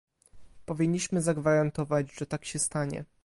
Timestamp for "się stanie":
2.45-3.05